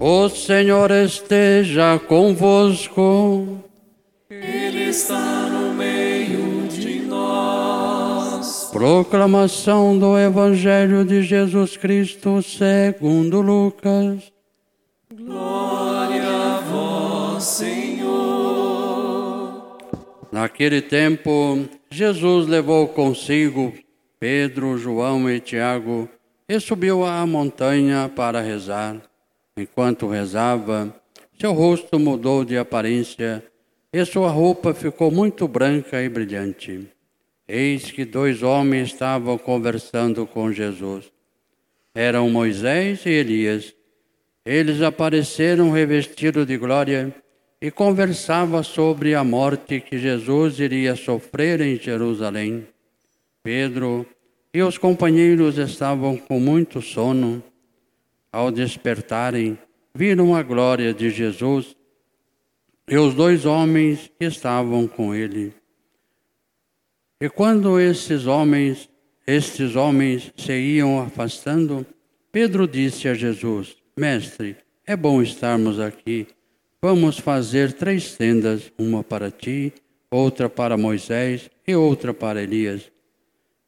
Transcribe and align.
O 0.00 0.28
Senhor 0.28 0.90
esteja 0.90 1.98
convosco. 1.98 3.62
Ele 4.28 4.88
está 4.90 5.48
no 5.48 5.72
meio 5.72 6.66
de 6.68 7.00
nós. 7.00 8.70
Proclamação 8.72 9.98
do 9.98 10.18
Evangelho 10.18 11.04
de 11.04 11.22
Jesus 11.22 11.76
Cristo 11.76 12.42
segundo 12.42 13.40
Lucas. 13.40 14.32
Glória 15.14 16.28
a 16.28 16.60
vós, 16.60 17.44
Senhor. 17.44 18.04
Naquele 20.32 20.82
tempo, 20.82 21.68
Jesus 21.88 22.48
levou 22.48 22.88
consigo 22.88 23.72
Pedro, 24.18 24.76
João 24.76 25.30
e 25.30 25.38
Tiago 25.38 26.08
e 26.48 26.58
subiu 26.58 27.04
à 27.04 27.24
montanha 27.24 28.10
para 28.14 28.40
rezar. 28.40 29.00
Enquanto 29.56 30.08
rezava, 30.08 30.92
seu 31.38 31.52
rosto 31.52 31.96
mudou 31.98 32.44
de 32.44 32.58
aparência 32.58 33.44
e 33.92 34.04
sua 34.04 34.28
roupa 34.28 34.74
ficou 34.74 35.12
muito 35.12 35.46
branca 35.46 36.02
e 36.02 36.08
brilhante. 36.08 36.88
Eis 37.46 37.90
que 37.92 38.04
dois 38.04 38.42
homens 38.42 38.88
estavam 38.88 39.38
conversando 39.38 40.26
com 40.26 40.50
Jesus. 40.50 41.12
Eram 41.94 42.28
Moisés 42.28 43.06
e 43.06 43.10
Elias. 43.10 43.72
Eles 44.44 44.82
apareceram 44.82 45.70
revestidos 45.70 46.46
de 46.46 46.56
glória 46.56 47.14
e 47.60 47.70
conversavam 47.70 48.62
sobre 48.64 49.14
a 49.14 49.22
morte 49.22 49.80
que 49.80 49.96
Jesus 49.96 50.58
iria 50.58 50.96
sofrer 50.96 51.60
em 51.60 51.76
Jerusalém. 51.76 52.66
Pedro 53.44 54.04
e 54.52 54.62
os 54.62 54.76
companheiros 54.76 55.58
estavam 55.58 56.16
com 56.16 56.40
muito 56.40 56.82
sono. 56.82 57.40
Ao 58.34 58.50
despertarem, 58.50 59.56
viram 59.94 60.34
a 60.34 60.42
glória 60.42 60.92
de 60.92 61.08
Jesus 61.08 61.76
e 62.88 62.98
os 62.98 63.14
dois 63.14 63.46
homens 63.46 64.10
que 64.18 64.24
estavam 64.24 64.88
com 64.88 65.14
ele. 65.14 65.54
E 67.20 67.28
quando 67.28 67.78
esses 67.78 68.26
homens, 68.26 68.90
estes 69.24 69.76
homens 69.76 70.32
se 70.36 70.52
iam 70.52 71.00
afastando, 71.00 71.86
Pedro 72.32 72.66
disse 72.66 73.06
a 73.06 73.14
Jesus: 73.14 73.76
Mestre, 73.96 74.56
é 74.84 74.96
bom 74.96 75.22
estarmos 75.22 75.78
aqui. 75.78 76.26
Vamos 76.82 77.20
fazer 77.20 77.72
três 77.74 78.16
tendas, 78.16 78.72
uma 78.76 79.04
para 79.04 79.30
ti, 79.30 79.72
outra 80.10 80.48
para 80.48 80.76
Moisés 80.76 81.48
e 81.64 81.76
outra 81.76 82.12
para 82.12 82.42
Elias. 82.42 82.90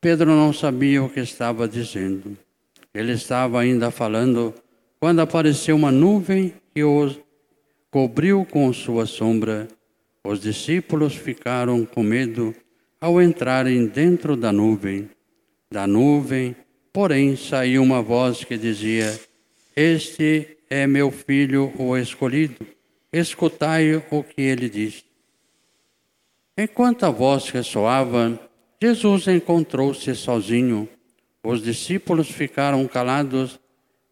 Pedro 0.00 0.32
não 0.32 0.52
sabia 0.52 1.04
o 1.04 1.08
que 1.08 1.20
estava 1.20 1.69
dizendo. 1.69 2.36
Ele 2.97 3.12
estava 3.12 3.61
ainda 3.61 3.91
falando 3.91 4.55
quando 4.98 5.20
apareceu 5.20 5.77
uma 5.77 5.92
nuvem 5.92 6.55
que 6.75 6.83
os 6.83 7.20
cobriu 7.91 8.47
com 8.50 8.72
sua 8.72 9.05
sombra. 9.05 9.69
Os 10.25 10.41
discípulos 10.41 11.14
ficaram 11.14 11.84
com 11.84 12.03
medo 12.03 12.55
ao 12.98 13.20
entrarem 13.20 13.84
dentro 13.84 14.34
da 14.34 14.50
nuvem. 14.50 15.11
Da 15.70 15.86
nuvem, 15.86 16.56
porém, 16.91 17.36
saiu 17.36 17.83
uma 17.83 18.00
voz 18.00 18.42
que 18.42 18.56
dizia: 18.56 19.20
Este 19.77 20.56
é 20.70 20.86
meu 20.86 21.10
filho, 21.10 21.75
o 21.78 21.94
escolhido. 21.98 22.66
Escutai 23.12 24.03
o 24.10 24.25
que 24.25 24.41
ele 24.41 24.70
diz. 24.70 25.05
Enquanto 26.56 27.05
a 27.05 27.10
voz 27.10 27.50
ressoava, 27.50 28.41
Jesus 28.83 29.28
encontrou-se 29.28 30.14
sozinho. 30.14 30.88
Os 31.48 31.62
discípulos 31.62 32.28
ficaram 32.28 32.84
calados 32.89 33.61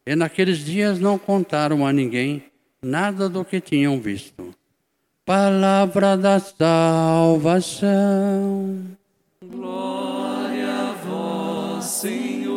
e 0.07 0.15
naqueles 0.15 0.59
dias 0.59 1.01
não 1.01 1.19
contaram 1.19 1.85
a 1.85 1.93
ninguém 1.93 2.45
nada 2.81 3.29
do 3.29 3.45
que 3.45 3.61
tinham 3.61 4.01
visto. 4.01 4.55
Palavra 5.27 6.17
da 6.17 6.39
salvação. 6.39 7.83
Glória 9.45 10.71
a 10.71 10.93
vós, 11.05 11.85
Senhor. 11.87 12.53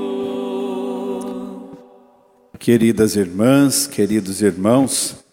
Queridas 2.59 3.15
irmãs, 3.15 3.87
queridos 3.87 4.43
irmãos, 4.43 5.25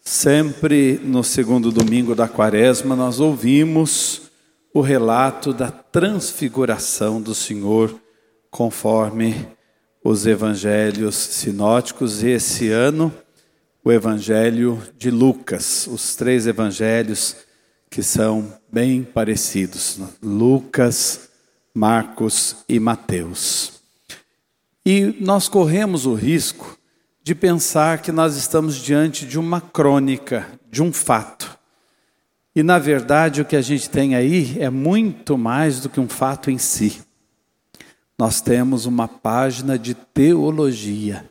sempre 0.00 0.98
no 1.04 1.22
segundo 1.22 1.70
domingo 1.70 2.14
da 2.14 2.26
quaresma 2.26 2.96
nós 2.96 3.20
ouvimos 3.20 4.30
o 4.72 4.80
relato 4.80 5.52
da 5.52 5.70
transfiguração 5.70 7.20
do 7.20 7.34
Senhor, 7.34 8.00
conforme 8.50 9.46
os 10.02 10.26
evangelhos 10.26 11.14
sinóticos, 11.14 12.22
e 12.22 12.28
esse 12.28 12.70
ano 12.70 13.12
o 13.84 13.92
evangelho 13.92 14.82
de 14.98 15.10
Lucas, 15.10 15.86
os 15.86 16.14
três 16.14 16.46
evangelhos 16.46 17.36
que 17.90 18.02
são 18.02 18.52
bem 18.70 19.02
parecidos: 19.02 19.98
Lucas, 20.22 21.30
Marcos 21.74 22.56
e 22.68 22.78
Mateus. 22.78 23.80
E 24.84 25.16
nós 25.20 25.48
corremos 25.48 26.06
o 26.06 26.14
risco 26.14 26.78
de 27.22 27.34
pensar 27.34 28.02
que 28.02 28.12
nós 28.12 28.36
estamos 28.36 28.76
diante 28.76 29.26
de 29.26 29.38
uma 29.38 29.60
crônica, 29.60 30.46
de 30.70 30.82
um 30.82 30.92
fato. 30.92 31.58
E 32.54 32.62
na 32.62 32.78
verdade 32.78 33.40
o 33.40 33.44
que 33.44 33.56
a 33.56 33.60
gente 33.60 33.88
tem 33.88 34.14
aí 34.14 34.56
é 34.58 34.68
muito 34.68 35.38
mais 35.38 35.80
do 35.80 35.88
que 35.88 36.00
um 36.00 36.08
fato 36.08 36.50
em 36.50 36.58
si. 36.58 37.00
Nós 38.18 38.40
temos 38.40 38.84
uma 38.84 39.06
página 39.06 39.78
de 39.78 39.94
teologia, 39.94 41.30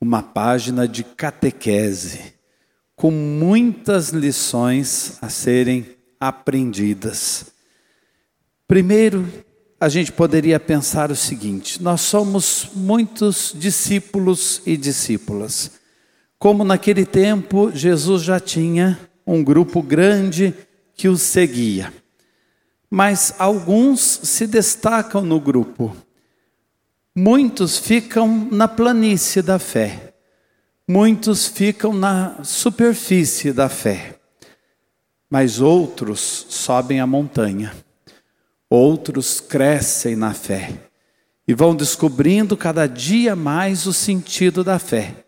uma 0.00 0.20
página 0.20 0.88
de 0.88 1.04
catequese, 1.04 2.34
com 2.96 3.12
muitas 3.12 4.08
lições 4.08 5.18
a 5.22 5.28
serem 5.28 5.86
aprendidas. 6.18 7.52
Primeiro, 8.66 9.24
a 9.78 9.88
gente 9.88 10.10
poderia 10.10 10.58
pensar 10.58 11.12
o 11.12 11.16
seguinte: 11.16 11.80
nós 11.80 12.00
somos 12.00 12.68
muitos 12.74 13.54
discípulos 13.56 14.62
e 14.66 14.76
discípulas. 14.76 15.78
Como 16.40 16.64
naquele 16.64 17.06
tempo 17.06 17.70
Jesus 17.72 18.24
já 18.24 18.40
tinha 18.40 18.98
um 19.24 19.44
grupo 19.44 19.80
grande 19.80 20.52
que 20.96 21.08
o 21.08 21.16
seguia. 21.16 21.92
Mas 22.90 23.32
alguns 23.38 24.00
se 24.00 24.46
destacam 24.46 25.22
no 25.22 25.38
grupo. 25.38 25.96
Muitos 27.14 27.78
ficam 27.78 28.48
na 28.50 28.66
planície 28.66 29.42
da 29.42 29.58
fé. 29.60 30.14
Muitos 30.88 31.46
ficam 31.46 31.92
na 31.92 32.42
superfície 32.42 33.52
da 33.52 33.68
fé. 33.68 34.18
Mas 35.30 35.60
outros 35.60 36.46
sobem 36.48 36.98
a 36.98 37.06
montanha. 37.06 37.72
Outros 38.68 39.40
crescem 39.40 40.16
na 40.16 40.34
fé 40.34 40.72
e 41.46 41.54
vão 41.54 41.74
descobrindo 41.74 42.56
cada 42.56 42.86
dia 42.86 43.34
mais 43.34 43.86
o 43.86 43.92
sentido 43.92 44.62
da 44.62 44.78
fé. 44.78 45.24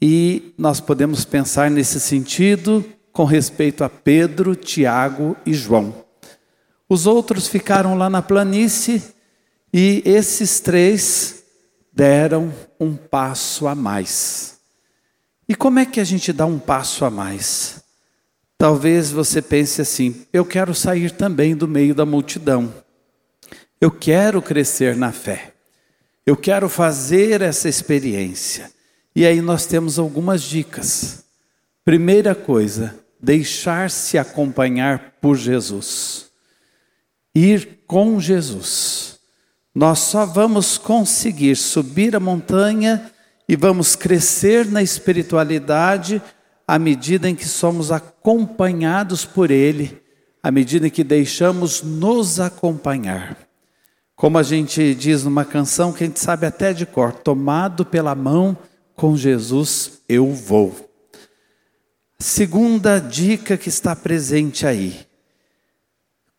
E 0.00 0.54
nós 0.56 0.80
podemos 0.80 1.24
pensar 1.24 1.70
nesse 1.70 1.98
sentido 1.98 2.84
com 3.12 3.24
respeito 3.24 3.82
a 3.82 3.88
Pedro, 3.88 4.54
Tiago 4.54 5.36
e 5.44 5.52
João. 5.52 6.07
Os 6.88 7.06
outros 7.06 7.46
ficaram 7.46 7.96
lá 7.96 8.08
na 8.08 8.22
planície 8.22 9.02
e 9.72 10.02
esses 10.06 10.58
três 10.58 11.44
deram 11.92 12.52
um 12.80 12.96
passo 12.96 13.66
a 13.66 13.74
mais. 13.74 14.58
E 15.46 15.54
como 15.54 15.78
é 15.78 15.84
que 15.84 16.00
a 16.00 16.04
gente 16.04 16.32
dá 16.32 16.46
um 16.46 16.58
passo 16.58 17.04
a 17.04 17.10
mais? 17.10 17.84
Talvez 18.56 19.10
você 19.10 19.42
pense 19.42 19.82
assim: 19.82 20.26
eu 20.32 20.46
quero 20.46 20.74
sair 20.74 21.10
também 21.10 21.54
do 21.54 21.68
meio 21.68 21.94
da 21.94 22.06
multidão. 22.06 22.72
Eu 23.78 23.90
quero 23.90 24.40
crescer 24.40 24.96
na 24.96 25.12
fé. 25.12 25.52
Eu 26.24 26.36
quero 26.36 26.68
fazer 26.68 27.42
essa 27.42 27.68
experiência. 27.68 28.72
E 29.14 29.26
aí 29.26 29.42
nós 29.42 29.66
temos 29.66 29.98
algumas 29.98 30.42
dicas. 30.42 31.24
Primeira 31.84 32.34
coisa, 32.34 32.98
deixar-se 33.20 34.16
acompanhar 34.16 35.16
por 35.20 35.36
Jesus 35.36 36.27
ir 37.38 37.80
com 37.86 38.20
Jesus. 38.20 39.18
Nós 39.74 40.00
só 40.00 40.26
vamos 40.26 40.76
conseguir 40.76 41.56
subir 41.56 42.16
a 42.16 42.20
montanha 42.20 43.10
e 43.48 43.54
vamos 43.54 43.94
crescer 43.94 44.66
na 44.66 44.82
espiritualidade 44.82 46.20
à 46.66 46.78
medida 46.78 47.28
em 47.28 47.34
que 47.34 47.46
somos 47.46 47.90
acompanhados 47.92 49.24
por 49.24 49.50
Ele, 49.50 50.02
à 50.42 50.50
medida 50.50 50.86
em 50.86 50.90
que 50.90 51.04
deixamos 51.04 51.82
nos 51.82 52.40
acompanhar. 52.40 53.38
Como 54.16 54.36
a 54.36 54.42
gente 54.42 54.94
diz 54.94 55.22
numa 55.22 55.44
canção 55.44 55.92
que 55.92 56.02
a 56.02 56.06
gente 56.06 56.18
sabe 56.18 56.44
até 56.44 56.72
de 56.72 56.84
cor: 56.84 57.12
tomado 57.12 57.86
pela 57.86 58.14
mão 58.14 58.56
com 58.94 59.16
Jesus 59.16 60.02
eu 60.08 60.32
vou. 60.32 60.74
Segunda 62.18 62.98
dica 62.98 63.56
que 63.56 63.68
está 63.68 63.94
presente 63.94 64.66
aí 64.66 65.07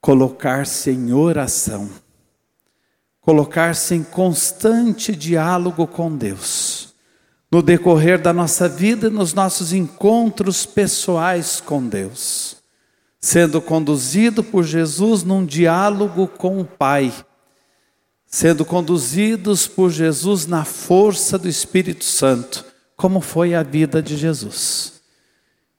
colocar-se 0.01 0.92
em 0.92 1.12
oração, 1.13 1.90
colocar-se 3.22 3.96
em 3.96 4.04
constante 4.04 5.16
diálogo 5.16 5.86
com 5.86 6.16
Deus. 6.16 6.90
no 7.51 7.63
decorrer 7.63 8.22
da 8.22 8.31
nossa 8.31 8.69
vida, 8.69 9.10
nos 9.10 9.34
nossos 9.34 9.74
encontros 9.74 10.66
pessoais 10.66 11.60
com 11.60 11.86
Deus, 11.88 12.57
sendo 13.19 13.60
conduzido 13.60 14.44
por 14.44 14.63
Jesus 14.63 15.24
num 15.24 15.44
diálogo 15.46 16.28
com 16.28 16.62
o 16.62 16.66
Pai, 16.66 17.13
sendo 18.25 18.63
conduzidos 18.63 19.68
por 19.68 19.90
Jesus 19.90 20.46
na 20.46 20.63
força 20.63 21.38
do 21.38 21.50
Espírito 21.50 22.06
Santo, 22.06 22.63
como 22.96 23.19
foi 23.19 23.56
a 23.56 23.63
vida 23.63 24.01
de 24.01 24.16
Jesus. 24.16 25.01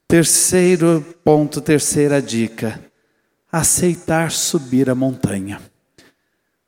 Terceiro 0.07 1.05
ponto, 1.23 1.61
terceira 1.61 2.21
dica: 2.21 2.83
aceitar 3.51 4.31
subir 4.31 4.89
a 4.89 4.95
montanha. 4.95 5.61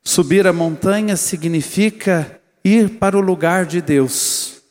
Subir 0.04 0.46
a 0.46 0.52
montanha 0.52 1.16
significa 1.16 2.40
ir 2.64 2.98
para 3.00 3.18
o 3.18 3.22
lugar 3.22 3.66
de 3.66 3.82
Deus. 3.82 4.62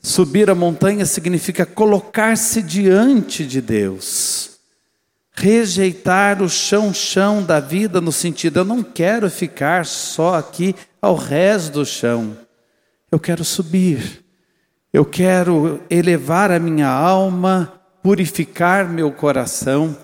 Subir 0.00 0.48
a 0.48 0.54
montanha 0.54 1.04
significa 1.04 1.66
colocar-se 1.66 2.62
diante 2.62 3.44
de 3.44 3.60
Deus. 3.60 4.58
Rejeitar 5.32 6.42
o 6.42 6.48
chão-chão 6.48 7.42
da 7.42 7.60
vida, 7.60 8.00
no 8.00 8.12
sentido, 8.12 8.60
eu 8.60 8.64
não 8.64 8.82
quero 8.82 9.28
ficar 9.28 9.84
só 9.84 10.36
aqui 10.36 10.74
ao 11.02 11.14
resto 11.14 11.74
do 11.74 11.86
chão. 11.86 12.36
Eu 13.10 13.18
quero 13.18 13.44
subir. 13.44 14.24
Eu 14.92 15.04
quero 15.04 15.80
elevar 15.90 16.50
a 16.50 16.58
minha 16.58 16.88
alma, 16.88 17.80
purificar 18.02 18.88
meu 18.88 19.12
coração. 19.12 19.96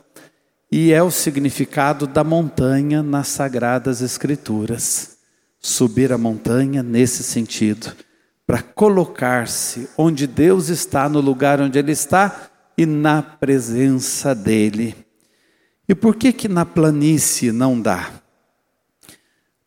E 0.77 0.93
é 0.93 1.01
o 1.01 1.09
significado 1.09 2.05
da 2.05 2.25
montanha 2.25 3.01
nas 3.01 3.29
Sagradas 3.29 4.03
Escrituras. 4.03 5.19
Subir 5.61 6.13
a 6.13 6.19
montanha 6.19 6.83
nesse 6.83 7.23
sentido, 7.23 7.93
para 8.45 8.61
colocar-se 8.61 9.89
onde 9.97 10.27
Deus 10.27 10.71
está, 10.71 11.09
no 11.09 11.21
lugar 11.21 11.61
onde 11.61 11.79
Ele 11.79 11.93
está 11.93 12.51
e 12.77 12.85
na 12.85 13.23
presença 13.23 14.35
dEle. 14.35 14.97
E 15.89 15.95
por 15.95 16.17
que 16.17 16.33
que 16.33 16.49
na 16.49 16.67
planície 16.67 17.53
não 17.53 17.81
dá? 17.81 18.11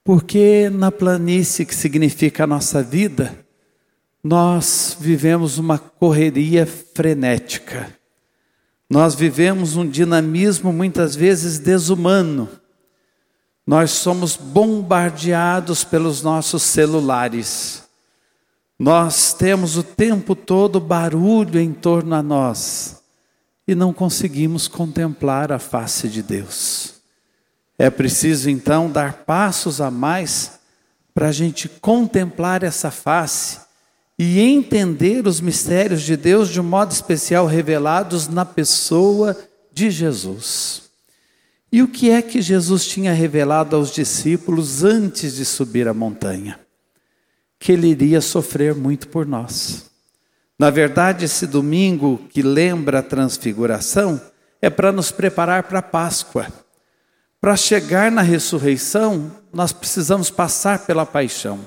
Porque 0.04 0.70
na 0.70 0.92
planície, 0.92 1.66
que 1.66 1.74
significa 1.74 2.44
a 2.44 2.48
nossa 2.48 2.84
vida, 2.84 3.34
nós 4.22 4.98
vivemos 5.00 5.58
uma 5.58 5.80
correria 5.80 6.66
frenética. 6.66 7.96
Nós 8.90 9.16
vivemos 9.16 9.76
um 9.76 9.88
dinamismo 9.88 10.72
muitas 10.72 11.16
vezes 11.16 11.60
desumano. 11.60 12.50
Nós 13.66 13.92
somos 13.92 14.38
bombardeados 14.38 15.84
pelos 15.84 16.22
nossos 16.22 16.64
celulares. 16.64 17.84
Nós 18.80 19.34
temos 19.34 19.76
o 19.76 19.84
tempo 19.84 20.36
todo 20.36 20.80
barulho 20.80 21.60
em 21.60 21.74
torno 21.74 22.16
a 22.16 22.24
nós 22.24 23.02
e 23.68 23.76
não 23.76 23.92
conseguimos 23.92 24.68
contemplar 24.70 25.52
a 25.52 25.60
face 25.60 26.08
de 26.08 26.24
Deus. 26.24 26.94
É 27.78 27.90
preciso 27.90 28.50
então 28.50 28.90
dar 28.90 29.26
passos 29.26 29.82
a 29.82 29.92
mais 29.92 30.60
para 31.14 31.28
a 31.28 31.32
gente 31.32 31.68
contemplar 31.68 32.64
essa 32.64 32.90
face 32.90 33.67
e 34.18 34.40
entender 34.40 35.28
os 35.28 35.40
mistérios 35.40 36.02
de 36.02 36.18
Deus 36.18 36.50
de 36.50 36.60
um 36.60 36.64
modo 36.64 36.92
especial 36.92 37.46
revelados 37.46 38.28
na 38.28 38.44
pessoa 38.44 39.38
de 39.72 39.92
Jesus. 39.92 40.84
E 41.72 41.84
o 41.84 41.88
que 41.88 42.10
é 42.10 42.22
que 42.22 42.42
Jesus 42.42 42.88
tinha 42.88 43.14
revelado 43.14 43.76
aos 43.76 43.92
discípulos 43.92 44.84
antes 44.84 45.36
de 45.36 45.46
subir 45.46 45.88
a 45.88 45.94
montanha? 45.94 46.60
Que 47.60 47.74
ele 47.74 47.88
iria 47.88 48.22
sofrer 48.22 48.74
muito 48.74 49.08
por 49.10 49.26
nós. 49.26 49.92
Na 50.58 50.72
verdade, 50.72 51.26
esse 51.26 51.46
domingo 51.46 52.20
que 52.30 52.42
lembra 52.42 53.00
a 53.00 53.04
transfiguração 53.04 54.20
é 54.60 54.70
para 54.70 54.92
nos 54.92 55.12
preparar 55.12 55.64
para 55.64 55.80
a 55.80 55.84
Páscoa. 55.84 56.48
Para 57.40 57.56
chegar 57.56 58.12
na 58.12 58.24
ressurreição, 58.24 59.32
nós 59.54 59.72
precisamos 59.72 60.32
passar 60.32 60.80
pela 60.88 61.06
paixão. 61.06 61.60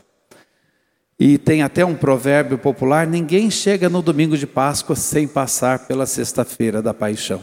E 1.22 1.36
tem 1.36 1.60
até 1.60 1.84
um 1.84 1.94
provérbio 1.94 2.56
popular: 2.56 3.06
ninguém 3.06 3.50
chega 3.50 3.90
no 3.90 4.00
domingo 4.00 4.38
de 4.38 4.46
Páscoa 4.46 4.96
sem 4.96 5.28
passar 5.28 5.80
pela 5.80 6.06
sexta-feira 6.06 6.80
da 6.80 6.94
paixão. 6.94 7.42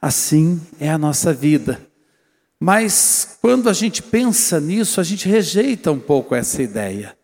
Assim 0.00 0.60
é 0.78 0.88
a 0.88 0.96
nossa 0.96 1.32
vida. 1.32 1.80
Mas 2.60 3.36
quando 3.42 3.68
a 3.68 3.72
gente 3.72 4.00
pensa 4.00 4.60
nisso, 4.60 5.00
a 5.00 5.04
gente 5.04 5.28
rejeita 5.28 5.90
um 5.90 5.98
pouco 5.98 6.36
essa 6.36 6.62
ideia. 6.62 7.16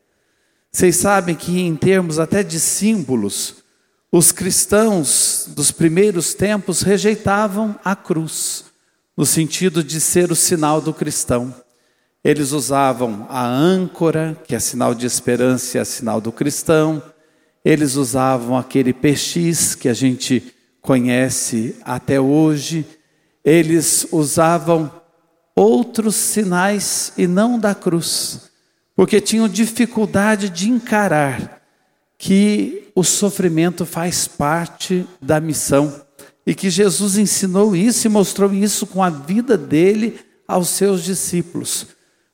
Vocês 0.73 0.97
sabem 0.97 1.37
que, 1.37 1.61
em 1.61 1.77
termos 1.77 2.19
até 2.19 2.43
de 2.43 2.59
símbolos, 2.59 3.63
os 4.11 4.33
cristãos 4.33 5.49
dos 5.55 5.71
primeiros 5.71 6.35
tempos 6.35 6.83
rejeitavam 6.83 7.79
a 7.85 7.95
cruz, 7.95 8.65
no 9.17 9.25
sentido 9.25 9.85
de 9.85 10.01
ser 10.01 10.33
o 10.33 10.37
sinal 10.37 10.81
do 10.81 10.93
cristão. 10.93 11.55
Eles 12.23 12.53
usavam 12.53 13.27
a 13.31 13.47
âncora, 13.47 14.37
que 14.47 14.55
é 14.55 14.59
sinal 14.59 14.95
de 14.95 15.07
esperança 15.07 15.79
é 15.79 15.85
sinal 15.85 16.21
do 16.21 16.31
cristão. 16.31 17.03
Eles 17.65 17.97
usavam 17.97 18.59
aquele 18.59 18.93
PX 18.93 19.75
que 19.75 19.89
a 19.89 19.95
gente 19.95 20.53
conhece 20.83 21.77
até 21.83 22.21
hoje. 22.21 22.87
Eles 23.43 24.07
usavam 24.13 24.93
outros 25.57 26.15
sinais 26.15 27.13
e 27.17 27.27
não 27.27 27.59
da 27.59 27.75
cruz, 27.75 28.51
porque 28.95 29.19
tinham 29.19 29.49
dificuldade 29.49 30.51
de 30.51 30.69
encarar 30.69 31.63
que 32.19 32.91
o 32.95 33.03
sofrimento 33.03 33.87
faz 33.87 34.29
parte 34.29 35.07
da 35.23 35.41
missão 35.41 36.03
e 36.47 36.55
que 36.55 36.69
Jesus 36.69 37.17
ensinou 37.17 37.75
isso 37.75 38.07
e 38.07 38.11
mostrou 38.11 38.53
isso 38.53 38.87
com 38.87 39.03
a 39.03 39.09
vida 39.09 39.57
dele 39.57 40.21
aos 40.47 40.69
seus 40.69 41.03
discípulos 41.03 41.87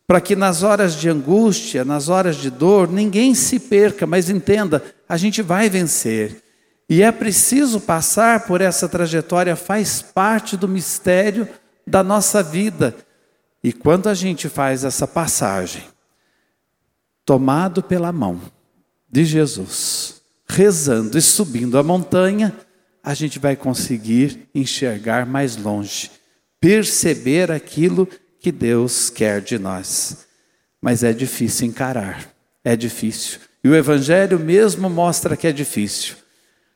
para 0.06 0.20
que 0.20 0.36
nas 0.36 0.62
horas 0.62 0.94
de 0.94 1.08
angústia, 1.08 1.84
nas 1.84 2.08
horas 2.08 2.36
de 2.36 2.48
dor, 2.48 2.88
ninguém 2.90 3.34
se 3.34 3.58
perca, 3.58 4.06
mas 4.06 4.30
entenda, 4.30 4.82
a 5.08 5.16
gente 5.16 5.42
vai 5.42 5.68
vencer. 5.68 6.42
E 6.88 7.02
é 7.02 7.10
preciso 7.10 7.80
passar 7.80 8.46
por 8.46 8.60
essa 8.60 8.88
trajetória, 8.88 9.56
faz 9.56 10.00
parte 10.00 10.56
do 10.56 10.68
mistério 10.68 11.48
da 11.84 12.04
nossa 12.04 12.42
vida. 12.42 12.94
E 13.62 13.72
quando 13.72 14.08
a 14.08 14.14
gente 14.14 14.48
faz 14.48 14.84
essa 14.84 15.08
passagem, 15.08 15.82
tomado 17.24 17.82
pela 17.82 18.12
mão 18.12 18.40
de 19.10 19.24
Jesus, 19.24 20.22
rezando 20.48 21.18
e 21.18 21.22
subindo 21.22 21.76
a 21.76 21.82
montanha, 21.82 22.56
a 23.02 23.12
gente 23.14 23.40
vai 23.40 23.56
conseguir 23.56 24.48
enxergar 24.54 25.26
mais 25.26 25.56
longe, 25.56 26.12
perceber 26.60 27.50
aquilo 27.50 28.06
que 28.06 28.25
que 28.46 28.52
Deus 28.52 29.10
quer 29.10 29.40
de 29.40 29.58
nós. 29.58 30.18
Mas 30.80 31.02
é 31.02 31.12
difícil 31.12 31.66
encarar, 31.66 32.32
é 32.62 32.76
difícil. 32.76 33.40
E 33.64 33.68
o 33.68 33.74
Evangelho 33.74 34.38
mesmo 34.38 34.88
mostra 34.88 35.36
que 35.36 35.48
é 35.48 35.52
difícil. 35.52 36.14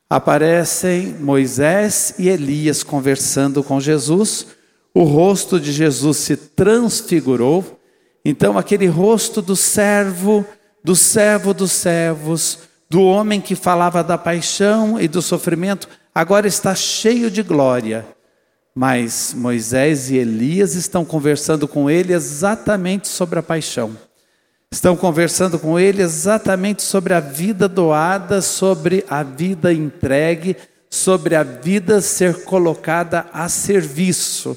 Aparecem 0.09 1.15
Moisés 1.21 2.15
e 2.19 2.29
Elias 2.29 2.83
conversando 2.83 3.63
com 3.63 3.79
Jesus, 3.79 4.49
o 4.93 5.05
rosto 5.05 5.61
de 5.61 5.71
Jesus 5.71 6.17
se 6.17 6.37
transfigurou, 6.37 7.81
então 8.25 8.59
aquele 8.59 8.89
rosto 8.89 9.41
do 9.41 9.55
servo, 9.55 10.45
do 10.83 10.97
servo 10.97 11.55
dos 11.55 11.71
servos, 11.71 12.59
do 12.91 13.01
homem 13.05 13.41
que 13.41 13.55
falava 13.55 14.03
da 14.03 14.19
paixão 14.19 15.01
e 15.01 15.07
do 15.07 15.23
sofrimento, 15.23 15.89
agora 16.13 16.49
está 16.49 16.75
cheio 16.75 17.31
de 17.31 17.45
glória 17.45 18.05
mas 18.75 19.35
Moisés 19.37 20.11
e 20.11 20.17
Elias 20.17 20.75
estão 20.75 21.05
conversando 21.05 21.67
com 21.67 21.91
ele 21.91 22.13
exatamente 22.13 23.09
sobre 23.09 23.39
a 23.39 23.43
paixão. 23.43 23.97
Estão 24.73 24.97
conversando 24.97 25.59
com 25.59 25.79
ele 25.79 26.01
exatamente 26.01 26.83
sobre 26.83 27.13
a 27.13 27.21
vida 27.21 27.69
doada, 27.69 28.41
sobre 28.41 29.05
a 29.09 29.23
vida 29.23 29.73
entregue, 29.73 30.57
sobre 30.89 31.35
a 31.35 31.43
vida 31.43 32.01
ser 32.01 32.45
colocada 32.45 33.27
a 33.33 33.49
serviço. 33.49 34.57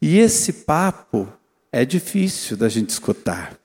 E 0.00 0.18
esse 0.18 0.52
papo 0.52 1.28
é 1.72 1.84
difícil 1.84 2.56
da 2.56 2.68
gente 2.68 2.90
escutar. 2.90 3.58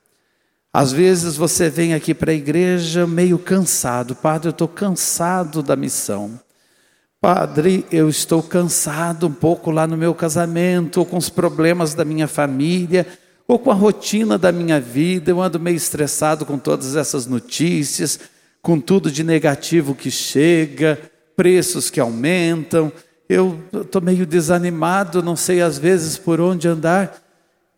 Às 0.72 0.90
vezes 0.90 1.36
você 1.36 1.70
vem 1.70 1.94
aqui 1.94 2.12
para 2.12 2.32
a 2.32 2.34
igreja 2.34 3.06
meio 3.06 3.38
cansado, 3.38 4.16
padre, 4.16 4.48
eu 4.48 4.50
estou 4.50 4.66
cansado 4.66 5.62
da 5.62 5.76
missão. 5.76 6.40
Padre, 7.24 7.86
eu 7.90 8.10
estou 8.10 8.42
cansado 8.42 9.28
um 9.28 9.32
pouco 9.32 9.70
lá 9.70 9.86
no 9.86 9.96
meu 9.96 10.14
casamento, 10.14 10.98
ou 10.98 11.06
com 11.06 11.16
os 11.16 11.30
problemas 11.30 11.94
da 11.94 12.04
minha 12.04 12.28
família, 12.28 13.06
ou 13.48 13.58
com 13.58 13.70
a 13.70 13.74
rotina 13.74 14.36
da 14.36 14.52
minha 14.52 14.78
vida. 14.78 15.30
Eu 15.30 15.40
ando 15.40 15.58
meio 15.58 15.74
estressado 15.74 16.44
com 16.44 16.58
todas 16.58 16.96
essas 16.96 17.24
notícias, 17.24 18.20
com 18.60 18.78
tudo 18.78 19.10
de 19.10 19.24
negativo 19.24 19.94
que 19.94 20.10
chega, 20.10 21.00
preços 21.34 21.88
que 21.88 21.98
aumentam. 21.98 22.92
Eu 23.26 23.58
estou 23.72 24.02
meio 24.02 24.26
desanimado, 24.26 25.22
não 25.22 25.34
sei 25.34 25.62
às 25.62 25.78
vezes 25.78 26.18
por 26.18 26.42
onde 26.42 26.68
andar. 26.68 27.22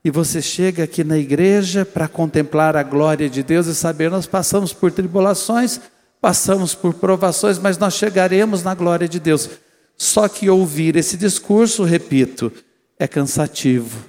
E 0.05 0.11
você 0.11 0.43
chega 0.43 0.83
aqui 0.83 1.05
na 1.05 1.19
igreja 1.19 1.85
para 1.85 2.09
contemplar 2.09 2.75
a 2.75 2.83
glória 2.83 3.31
de 3.31 3.45
Deus 3.45 3.69
e 3.69 3.77
saber 3.77 4.11
nós 4.11 4.27
passamos 4.27 4.73
por 4.73 4.91
tribulações, 4.91 5.81
passamos 6.27 6.75
por 6.75 6.95
provações, 6.95 7.57
mas 7.57 7.79
nós 7.79 7.95
chegaremos 7.95 8.65
na 8.65 8.75
glória 8.75 9.09
de 9.09 9.21
Deus. 9.21 9.49
Só 9.97 10.27
que 10.27 10.51
ouvir 10.51 10.97
esse 10.97 11.17
discurso, 11.17 11.85
repito, 11.85 12.53
é 12.99 13.07
cansativo. 13.07 14.07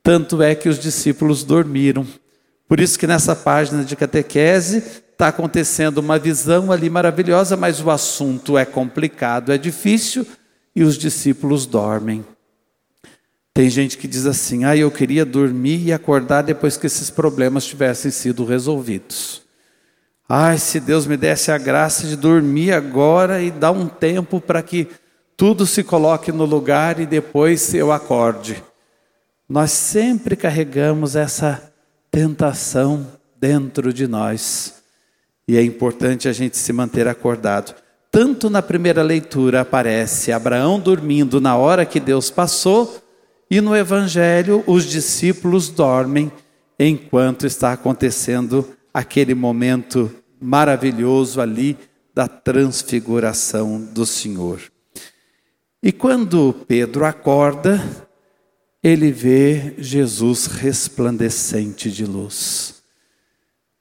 Tanto 0.00 0.40
é 0.40 0.54
que 0.54 0.68
os 0.68 0.78
discípulos 0.78 1.42
dormiram. 1.42 2.06
Por 2.68 2.78
isso 2.78 2.96
que 2.96 3.04
nessa 3.04 3.34
página 3.34 3.82
de 3.82 3.96
catequese 3.96 4.80
está 5.10 5.26
acontecendo 5.26 5.98
uma 5.98 6.20
visão 6.20 6.70
ali 6.70 6.88
maravilhosa, 6.88 7.56
mas 7.56 7.80
o 7.80 7.90
assunto 7.90 8.56
é 8.56 8.64
complicado, 8.64 9.50
é 9.50 9.58
difícil 9.58 10.24
e 10.72 10.84
os 10.84 10.96
discípulos 10.96 11.66
dormem. 11.66 12.24
Tem 13.52 13.68
gente 13.68 13.98
que 13.98 14.06
diz 14.06 14.24
assim: 14.24 14.62
ah, 14.62 14.76
eu 14.76 14.88
queria 14.92 15.24
dormir 15.24 15.84
e 15.84 15.92
acordar 15.92 16.42
depois 16.42 16.76
que 16.76 16.86
esses 16.86 17.10
problemas 17.10 17.66
tivessem 17.66 18.12
sido 18.12 18.44
resolvidos. 18.44 19.45
Ai, 20.28 20.58
se 20.58 20.80
Deus 20.80 21.06
me 21.06 21.16
desse 21.16 21.52
a 21.52 21.58
graça 21.58 22.04
de 22.04 22.16
dormir 22.16 22.72
agora 22.72 23.40
e 23.40 23.50
dar 23.50 23.70
um 23.70 23.86
tempo 23.86 24.40
para 24.40 24.60
que 24.60 24.88
tudo 25.36 25.64
se 25.64 25.84
coloque 25.84 26.32
no 26.32 26.44
lugar 26.44 26.98
e 26.98 27.06
depois 27.06 27.72
eu 27.74 27.92
acorde. 27.92 28.60
Nós 29.48 29.70
sempre 29.70 30.34
carregamos 30.34 31.14
essa 31.14 31.72
tentação 32.10 33.06
dentro 33.38 33.92
de 33.92 34.08
nós. 34.08 34.82
E 35.46 35.56
é 35.56 35.62
importante 35.62 36.28
a 36.28 36.32
gente 36.32 36.56
se 36.56 36.72
manter 36.72 37.06
acordado. 37.06 37.72
Tanto 38.10 38.50
na 38.50 38.60
primeira 38.60 39.02
leitura 39.02 39.60
aparece 39.60 40.32
Abraão 40.32 40.80
dormindo 40.80 41.40
na 41.40 41.54
hora 41.56 41.86
que 41.86 42.00
Deus 42.00 42.30
passou, 42.30 43.00
e 43.48 43.60
no 43.60 43.76
Evangelho, 43.76 44.64
os 44.66 44.84
discípulos 44.84 45.68
dormem 45.68 46.32
enquanto 46.80 47.46
está 47.46 47.72
acontecendo 47.72 48.75
aquele 48.96 49.34
momento 49.34 50.10
maravilhoso 50.40 51.38
ali 51.38 51.76
da 52.14 52.26
transfiguração 52.26 53.78
do 53.78 54.06
Senhor. 54.06 54.58
E 55.82 55.92
quando 55.92 56.64
Pedro 56.66 57.04
acorda, 57.04 57.78
ele 58.82 59.12
vê 59.12 59.74
Jesus 59.76 60.46
resplandecente 60.46 61.90
de 61.90 62.06
luz. 62.06 62.82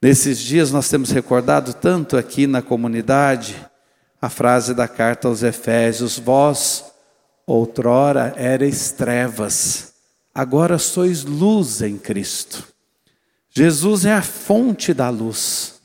Nesses 0.01 0.37
dias 0.37 0.69
nós 0.69 0.89
temos 0.89 1.11
recordado 1.11 1.73
tanto 1.73 2.17
aqui 2.17 2.45
na 2.45 2.61
comunidade 2.61 3.55
a 4.21 4.27
frase 4.27 4.73
da 4.73 4.85
carta 4.85 5.29
aos 5.29 5.43
Efésios: 5.43 6.19
Vós 6.19 6.83
Outrora 7.47 8.33
erais 8.35 8.91
trevas, 8.91 9.93
agora 10.33 10.77
sois 10.77 11.23
luz 11.23 11.81
em 11.81 11.97
Cristo. 11.97 12.74
Jesus 13.57 14.03
é 14.05 14.13
a 14.13 14.21
fonte 14.21 14.93
da 14.93 15.09
luz. 15.09 15.75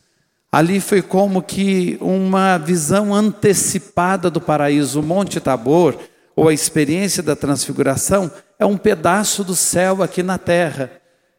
Ali 0.51 0.81
foi 0.81 1.01
como 1.01 1.41
que 1.41 1.97
uma 2.01 2.59
visão 2.59 3.15
antecipada 3.15 4.29
do 4.29 4.41
paraíso. 4.41 4.99
O 4.99 5.03
Monte 5.03 5.39
Tabor, 5.39 5.97
ou 6.35 6.49
a 6.49 6.53
experiência 6.53 7.23
da 7.23 7.37
transfiguração, 7.37 8.29
é 8.59 8.67
um 8.67 8.77
pedaço 8.77 9.45
do 9.45 9.55
céu 9.55 10.03
aqui 10.03 10.21
na 10.23 10.37
terra 10.37 10.91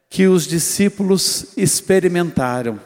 que 0.09 0.27
os 0.27 0.47
discípulos 0.47 1.47
experimentaram. 1.57 2.79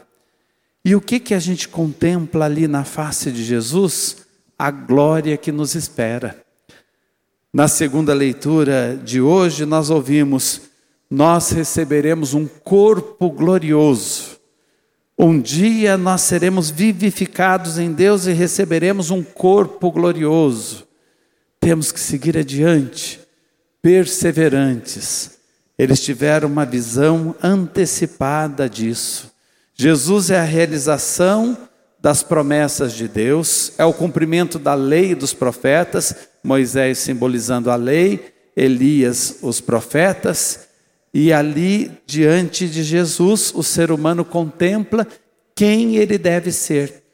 E 0.84 0.96
o 0.96 1.00
que, 1.00 1.20
que 1.20 1.34
a 1.34 1.38
gente 1.38 1.68
contempla 1.68 2.46
ali 2.46 2.66
na 2.66 2.82
face 2.82 3.30
de 3.30 3.44
Jesus? 3.44 4.16
A 4.58 4.72
glória 4.72 5.36
que 5.36 5.52
nos 5.52 5.76
espera. 5.76 6.36
Na 7.52 7.68
segunda 7.68 8.12
leitura 8.12 9.00
de 9.04 9.20
hoje, 9.20 9.64
nós 9.64 9.90
ouvimos: 9.90 10.62
Nós 11.10 11.50
receberemos 11.50 12.34
um 12.34 12.46
corpo 12.46 13.30
glorioso. 13.30 14.36
Um 15.18 15.40
dia 15.40 15.96
nós 15.96 16.22
seremos 16.22 16.68
vivificados 16.68 17.78
em 17.78 17.92
Deus 17.92 18.26
e 18.26 18.32
receberemos 18.32 19.10
um 19.10 19.22
corpo 19.22 19.90
glorioso. 19.90 20.86
Temos 21.58 21.90
que 21.90 22.00
seguir 22.00 22.36
adiante, 22.36 23.20
perseverantes. 23.80 25.38
Eles 25.78 26.00
tiveram 26.00 26.48
uma 26.48 26.66
visão 26.66 27.34
antecipada 27.42 28.68
disso. 28.68 29.32
Jesus 29.74 30.30
é 30.30 30.38
a 30.38 30.44
realização 30.44 31.56
das 32.00 32.22
promessas 32.22 32.92
de 32.92 33.08
Deus, 33.08 33.72
é 33.78 33.84
o 33.84 33.92
cumprimento 33.92 34.58
da 34.58 34.74
lei 34.74 35.14
dos 35.14 35.32
profetas, 35.32 36.14
Moisés 36.42 36.98
simbolizando 36.98 37.70
a 37.70 37.76
lei, 37.76 38.32
Elias 38.56 39.38
os 39.42 39.60
profetas, 39.60 40.65
e 41.18 41.32
ali 41.32 41.90
diante 42.04 42.68
de 42.68 42.82
Jesus 42.84 43.50
o 43.54 43.62
ser 43.62 43.90
humano 43.90 44.22
contempla 44.22 45.06
quem 45.54 45.96
ele 45.96 46.18
deve 46.18 46.52
ser. 46.52 47.04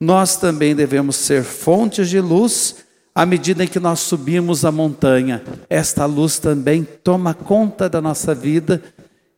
Nós 0.00 0.36
também 0.36 0.76
devemos 0.76 1.16
ser 1.16 1.42
fontes 1.42 2.08
de 2.08 2.20
luz 2.20 2.76
à 3.12 3.26
medida 3.26 3.64
em 3.64 3.66
que 3.66 3.80
nós 3.80 3.98
subimos 3.98 4.64
a 4.64 4.70
montanha. 4.70 5.42
Esta 5.68 6.06
luz 6.06 6.38
também 6.38 6.86
toma 7.02 7.34
conta 7.34 7.88
da 7.88 8.00
nossa 8.00 8.32
vida. 8.32 8.80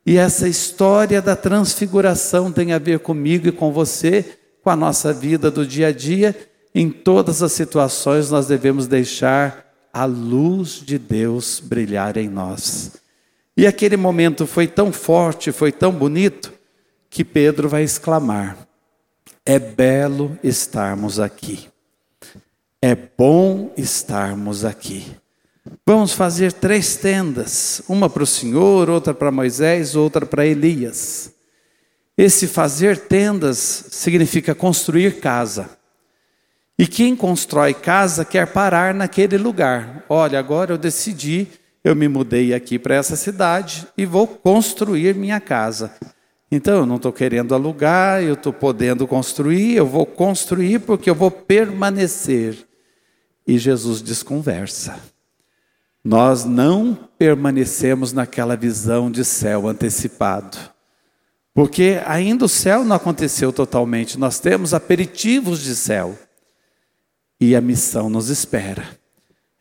E 0.04 0.18
essa 0.18 0.46
história 0.46 1.22
da 1.22 1.34
transfiguração 1.34 2.52
tem 2.52 2.74
a 2.74 2.78
ver 2.78 2.98
comigo 2.98 3.48
e 3.48 3.52
com 3.52 3.72
você, 3.72 4.36
com 4.62 4.68
a 4.68 4.76
nossa 4.76 5.14
vida 5.14 5.50
do 5.50 5.64
dia 5.64 5.86
a 5.86 5.92
dia, 5.92 6.36
em 6.74 6.90
todas 6.90 7.42
as 7.42 7.52
situações 7.52 8.30
nós 8.30 8.46
devemos 8.46 8.86
deixar 8.86 9.64
a 9.90 10.04
luz 10.04 10.82
de 10.84 10.98
Deus 10.98 11.58
brilhar 11.58 12.18
em 12.18 12.28
nós. 12.28 12.99
E 13.56 13.66
aquele 13.66 13.96
momento 13.96 14.46
foi 14.46 14.66
tão 14.66 14.92
forte, 14.92 15.52
foi 15.52 15.72
tão 15.72 15.92
bonito, 15.92 16.52
que 17.08 17.24
Pedro 17.24 17.68
vai 17.68 17.82
exclamar: 17.82 18.56
É 19.44 19.58
belo 19.58 20.38
estarmos 20.42 21.18
aqui. 21.18 21.68
É 22.80 22.94
bom 22.94 23.72
estarmos 23.76 24.64
aqui. 24.64 25.04
Vamos 25.86 26.12
fazer 26.12 26.52
três 26.52 26.96
tendas: 26.96 27.82
uma 27.88 28.08
para 28.08 28.22
o 28.22 28.26
Senhor, 28.26 28.88
outra 28.88 29.12
para 29.12 29.30
Moisés, 29.30 29.94
outra 29.94 30.24
para 30.24 30.46
Elias. 30.46 31.32
Esse 32.16 32.46
fazer 32.46 32.98
tendas 32.98 33.58
significa 33.90 34.54
construir 34.54 35.20
casa. 35.20 35.70
E 36.78 36.86
quem 36.86 37.14
constrói 37.14 37.74
casa 37.74 38.24
quer 38.24 38.46
parar 38.52 38.94
naquele 38.94 39.36
lugar. 39.36 40.04
Olha, 40.08 40.38
agora 40.38 40.72
eu 40.72 40.78
decidi, 40.78 41.46
eu 41.82 41.96
me 41.96 42.08
mudei 42.08 42.52
aqui 42.52 42.78
para 42.78 42.94
essa 42.94 43.16
cidade 43.16 43.86
e 43.96 44.04
vou 44.04 44.26
construir 44.26 45.14
minha 45.14 45.40
casa. 45.40 45.92
Então 46.52 46.78
eu 46.78 46.86
não 46.86 46.96
estou 46.96 47.12
querendo 47.12 47.54
alugar, 47.54 48.22
eu 48.22 48.34
estou 48.34 48.52
podendo 48.52 49.06
construir, 49.06 49.76
eu 49.76 49.86
vou 49.86 50.04
construir 50.04 50.80
porque 50.80 51.08
eu 51.08 51.14
vou 51.14 51.30
permanecer. 51.30 52.66
E 53.46 53.56
Jesus 53.56 54.02
desconversa. 54.02 54.98
Nós 56.04 56.44
não 56.44 56.94
permanecemos 57.18 58.12
naquela 58.12 58.56
visão 58.56 59.10
de 59.10 59.24
céu 59.24 59.68
antecipado. 59.68 60.58
Porque 61.54 62.00
ainda 62.06 62.44
o 62.44 62.48
céu 62.48 62.84
não 62.84 62.96
aconteceu 62.96 63.52
totalmente, 63.52 64.18
nós 64.18 64.38
temos 64.38 64.72
aperitivos 64.72 65.60
de 65.60 65.74
céu. 65.74 66.18
E 67.40 67.56
a 67.56 67.60
missão 67.60 68.10
nos 68.10 68.28
espera. 68.28 68.99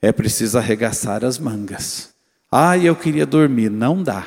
É 0.01 0.11
preciso 0.11 0.57
arregaçar 0.57 1.25
as 1.25 1.37
mangas. 1.37 2.09
Ai, 2.51 2.87
eu 2.87 2.95
queria 2.95 3.25
dormir, 3.25 3.69
não 3.69 4.01
dá. 4.01 4.25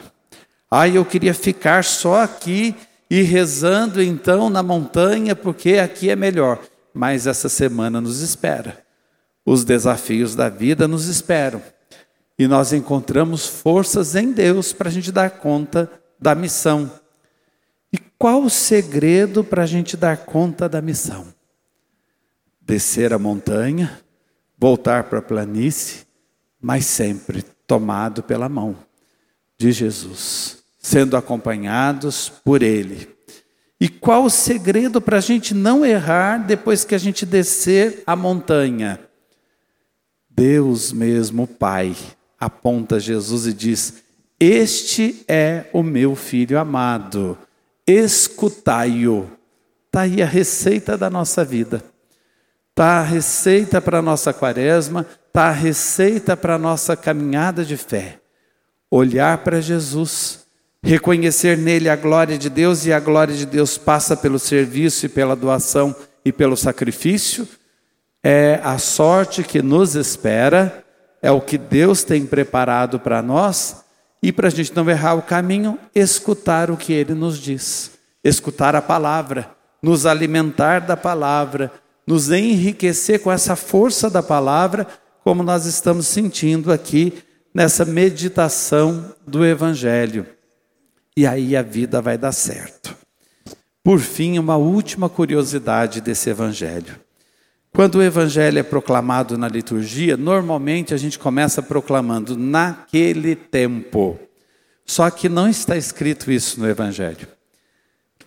Ai, 0.71 0.97
eu 0.97 1.05
queria 1.05 1.35
ficar 1.35 1.85
só 1.85 2.23
aqui 2.23 2.75
e 3.11 3.23
rezando 3.23 4.03
então 4.03 4.49
na 4.49 4.63
montanha, 4.63 5.35
porque 5.35 5.75
aqui 5.75 6.09
é 6.09 6.17
melhor. 6.17 6.59
Mas 6.95 7.27
essa 7.27 7.49
semana 7.49 8.01
nos 8.01 8.21
espera. 8.21 8.83
Os 9.45 9.65
desafios 9.65 10.35
da 10.35 10.49
vida 10.49 10.87
nos 10.87 11.09
esperam. 11.09 11.63
E 12.39 12.47
nós 12.47 12.73
encontramos 12.73 13.47
forças 13.47 14.15
em 14.15 14.33
Deus 14.33 14.73
para 14.73 14.89
a 14.89 14.93
gente 14.93 15.13
dar 15.13 15.31
conta 15.31 15.91
da 16.19 16.35
missão. 16.35 16.91
E 17.93 17.99
qual 18.19 18.43
o 18.43 18.51
segredo 18.51 19.45
para 19.45 19.65
a 19.65 19.67
gente 19.67 19.97
dar 19.97 20.19
conta 20.19 20.69
da 20.69 20.81
missão? 20.81 21.27
Descer 22.61 23.13
a 23.13 23.19
montanha, 23.19 24.01
voltar 24.63 25.03
para 25.05 25.19
a 25.19 25.23
planície, 25.23 26.07
mas 26.61 26.87
sempre 26.87 27.43
tomado 27.67 28.23
pela 28.23 28.49
mão 28.49 28.77
de 29.59 29.73
Jesus, 29.73 30.63
sendo 30.79 31.17
acompanhados 31.17 32.29
por 32.29 32.63
Ele. 32.63 33.09
E 33.81 33.89
qual 33.89 34.23
o 34.23 34.31
segredo 34.31 35.01
para 35.01 35.17
a 35.17 35.21
gente 35.21 35.53
não 35.53 35.85
errar 35.85 36.39
depois 36.39 36.85
que 36.85 36.95
a 36.95 36.99
gente 36.99 37.27
descer 37.27 38.05
a 38.07 38.15
montanha? 38.15 39.01
Deus 40.31 40.93
mesmo, 40.93 41.49
Pai, 41.49 41.97
aponta 42.39 43.01
Jesus 43.01 43.47
e 43.47 43.53
diz: 43.53 43.95
Este 44.39 45.25
é 45.27 45.67
o 45.73 45.83
meu 45.83 46.15
filho 46.15 46.57
amado 46.57 47.37
escutai-o. 47.85 49.29
Está 49.87 50.03
aí 50.03 50.23
a 50.23 50.27
receita 50.27 50.97
da 50.97 51.11
nossa 51.11 51.45
vida. 51.45 51.92
Está 52.73 53.01
a 53.01 53.03
receita 53.03 53.83
para 53.83 53.99
a 53.99 54.03
nossa 54.03 54.33
quaresma, 54.33 55.07
está 55.29 55.49
a 55.49 55.53
receita 55.53 56.35
para 56.35 56.55
a 56.55 56.59
nossa 56.59 56.97
caminhada 56.97 57.67
de 57.67 57.77
fé. 57.77 58.19
Olhar 58.91 59.37
para 59.39 59.61
Jesus, 59.61 60.47
reconhecer 60.83 61.59
nele 61.59 61.91
a 61.91 61.97
glória 61.97 62.39
de 62.39 62.49
Deus, 62.49 62.87
e 62.87 62.93
a 62.93 62.99
glória 62.99 63.35
de 63.35 63.45
Deus 63.45 63.77
passa 63.77 64.17
pelo 64.17 64.39
serviço 64.39 65.05
e 65.05 65.09
pela 65.11 65.37
doação 65.37 65.95
e 66.25 66.33
pelo 66.33 66.57
sacrifício, 66.57 67.47
é 68.25 68.59
a 68.65 68.79
sorte 68.79 69.43
que 69.43 69.61
nos 69.61 69.95
espera, 69.95 70.83
é 71.21 71.31
o 71.31 71.43
que 71.43 71.59
Deus 71.59 72.03
tem 72.03 72.25
preparado 72.25 72.99
para 72.99 73.21
nós, 73.21 73.85
e 74.23 74.33
para 74.33 74.49
a 74.49 74.51
gente 74.51 74.75
não 74.75 74.89
errar 74.89 75.15
o 75.15 75.23
caminho, 75.23 75.79
escutar 75.95 76.71
o 76.71 76.77
que 76.79 76.95
Ele 76.95 77.13
nos 77.13 77.37
diz, 77.37 77.91
escutar 78.25 78.75
a 78.75 78.81
palavra, 78.81 79.51
nos 79.83 80.07
alimentar 80.07 80.81
da 80.81 80.97
palavra, 80.97 81.71
nos 82.07 82.31
enriquecer 82.31 83.21
com 83.21 83.31
essa 83.31 83.57
força 83.57 84.11
da 84.11 84.23
palavra, 84.23 84.87
como 85.23 85.43
nós 85.43 85.67
estamos 85.67 86.07
sentindo 86.07 86.73
aqui 86.73 87.13
nessa 87.55 87.85
meditação 87.85 89.15
do 89.27 89.45
Evangelho. 89.45 90.27
E 91.17 91.27
aí 91.27 91.57
a 91.57 91.63
vida 91.63 92.01
vai 92.01 92.17
dar 92.17 92.33
certo. 92.33 92.97
Por 93.85 93.99
fim, 93.99 94.39
uma 94.39 94.57
última 94.57 95.09
curiosidade 95.09 96.01
desse 96.01 96.31
Evangelho. 96.31 96.99
Quando 97.75 97.97
o 97.97 98.03
Evangelho 98.03 98.59
é 98.59 98.63
proclamado 98.63 99.39
na 99.39 99.49
liturgia, 99.49 100.17
normalmente 100.17 100.93
a 100.93 100.97
gente 100.97 101.19
começa 101.19 101.63
proclamando 101.63 102.37
naquele 102.37 103.35
tempo. 103.35 104.19
Só 104.85 105.11
que 105.11 105.29
não 105.29 105.49
está 105.49 105.77
escrito 105.77 106.31
isso 106.31 106.61
no 106.61 106.69
Evangelho. 106.69 107.27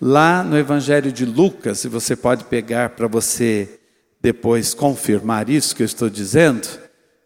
Lá 0.02 0.44
no 0.44 0.58
Evangelho 0.58 1.12
de 1.12 1.26
Lucas, 1.26 1.84
e 1.84 1.88
você 1.88 2.16
pode 2.16 2.44
pegar 2.46 2.90
para 2.90 3.08
você 3.08 3.80
depois 4.22 4.74
confirmar 4.74 5.50
isso 5.50 5.76
que 5.76 5.84
eu 5.84 5.86
estou 5.86 6.10
dizendo, 6.10 6.68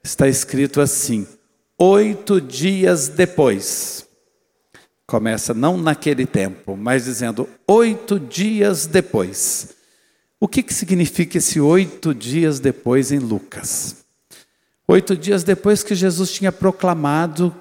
está 0.03 0.27
escrito 0.27 0.81
assim: 0.81 1.27
oito 1.77 2.39
dias 2.39 3.07
depois. 3.07 4.05
Começa 5.07 5.53
não 5.55 5.77
naquele 5.77 6.25
tempo, 6.27 6.77
mas 6.77 7.05
dizendo 7.05 7.49
oito 7.67 8.19
dias 8.19 8.85
depois. 8.85 9.69
O 10.39 10.47
que, 10.47 10.61
que 10.61 10.73
significa 10.73 11.37
esse 11.37 11.59
oito 11.59 12.13
dias 12.13 12.59
depois 12.59 13.11
em 13.11 13.17
Lucas? 13.17 14.05
Oito 14.87 15.17
dias 15.17 15.43
depois 15.43 15.83
que 15.83 15.95
Jesus 15.95 16.31
tinha 16.31 16.51
proclamado 16.51 17.53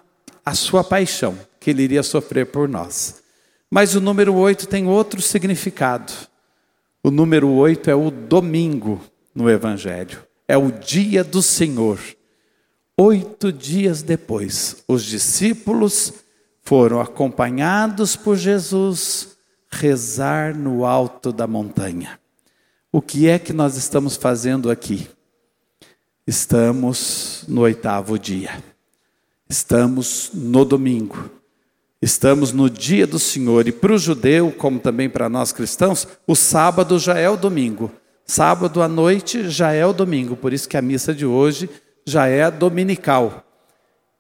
a 0.45 0.55
sua 0.55 0.85
paixão, 0.85 1.39
que 1.59 1.71
ele 1.71 1.83
iria 1.83 2.03
sofrer 2.03 2.47
por 2.47 2.69
nós. 2.69 3.23
Mas 3.71 3.95
o 3.95 4.01
número 4.01 4.35
oito 4.35 4.67
tem 4.67 4.87
outro 4.87 5.21
significado. 5.21 6.13
O 7.03 7.11
número 7.11 7.49
oito 7.51 7.91
é 7.91 7.95
o 7.95 8.11
domingo 8.11 9.01
no 9.35 9.49
Evangelho, 9.49 10.25
é 10.47 10.57
o 10.57 10.71
dia 10.71 11.23
do 11.23 11.43
Senhor. 11.43 11.99
Oito 12.97 13.53
dias 13.53 14.03
depois, 14.03 14.83
os 14.89 15.05
discípulos 15.05 16.13
foram 16.63 17.01
acompanhados 17.01 18.17
por 18.17 18.37
Jesus 18.37 19.37
rezar 19.71 20.57
no 20.57 20.85
alto 20.85 21.33
da 21.33 21.47
montanha. 21.47 22.19
O 22.91 23.01
que 23.01 23.29
é 23.29 23.39
que 23.39 23.53
nós 23.53 23.77
estamos 23.77 24.17
fazendo 24.17 24.71
aqui? 24.71 25.09
Estamos 26.27 27.45
no 27.47 27.61
oitavo 27.61 28.19
dia, 28.19 28.63
estamos 29.49 30.31
no 30.35 30.65
domingo. 30.65 31.38
Estamos 32.01 32.53
no 32.53 32.71
dia 32.71 33.07
do 33.07 33.19
Senhor 33.19 33.67
e 33.67 33.73
para 33.73 33.93
o 33.93 33.99
judeu, 33.99 34.53
como 34.57 34.79
também 34.79 35.11
para 35.11 35.29
nós 35.29 35.51
cristãos, 35.51 36.07
o 36.27 36.37
sábado 36.37 36.99
já 36.99 37.19
é 37.19 37.29
o 37.29 37.37
domingo. 37.37 37.91
Sábado 38.25 38.81
à 38.83 38.87
noite 38.87 39.51
já 39.51 39.73
é 39.73 39.85
o 39.85 39.93
domingo, 39.93 40.37
por 40.37 40.53
isso 40.53 40.69
que 40.69 40.77
a 40.77 40.83
missa 40.83 41.13
de 41.13 41.27
hoje 41.27 41.69
já 42.07 42.27
é 42.27 42.49
dominical. 42.51 43.45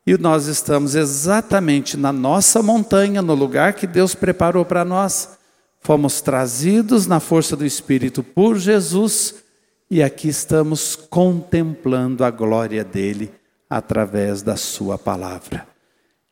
E 0.04 0.16
nós 0.16 0.46
estamos 0.46 0.94
exatamente 0.94 1.96
na 1.96 2.12
nossa 2.12 2.62
montanha, 2.62 3.22
no 3.22 3.34
lugar 3.34 3.74
que 3.74 3.86
Deus 3.86 4.14
preparou 4.14 4.64
para 4.64 4.84
nós. 4.84 5.36
Fomos 5.80 6.20
trazidos 6.20 7.06
na 7.06 7.20
força 7.20 7.54
do 7.54 7.64
Espírito 7.64 8.22
por 8.22 8.58
Jesus 8.58 9.36
e 9.90 10.02
aqui 10.02 10.28
estamos 10.28 10.96
contemplando 10.96 12.24
a 12.24 12.30
glória 12.30 12.82
dele 12.82 13.30
através 13.70 14.42
da 14.42 14.56
Sua 14.56 14.98
palavra. 14.98 15.77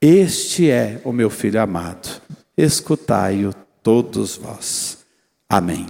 Este 0.00 0.70
é 0.70 1.00
o 1.04 1.12
meu 1.12 1.30
filho 1.30 1.60
amado, 1.60 2.20
escutai-o 2.56 3.54
todos 3.82 4.36
vós. 4.36 4.98
Amém. 5.48 5.86